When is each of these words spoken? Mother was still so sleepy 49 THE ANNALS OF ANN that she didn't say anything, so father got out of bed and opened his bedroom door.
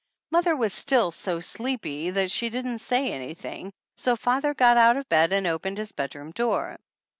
Mother 0.31 0.55
was 0.55 0.73
still 0.73 1.11
so 1.11 1.39
sleepy 1.39 2.05
49 2.05 2.05
THE 2.05 2.07
ANNALS 2.07 2.07
OF 2.07 2.17
ANN 2.17 2.23
that 2.23 2.31
she 2.31 2.49
didn't 2.49 2.77
say 2.79 3.11
anything, 3.11 3.71
so 3.97 4.15
father 4.15 4.55
got 4.55 4.75
out 4.75 4.97
of 4.97 5.07
bed 5.09 5.31
and 5.31 5.45
opened 5.45 5.77
his 5.77 5.91
bedroom 5.91 6.31
door. 6.31 6.77